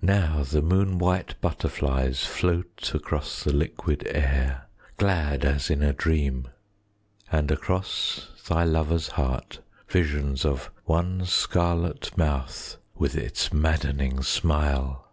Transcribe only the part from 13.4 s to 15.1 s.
maddening smile.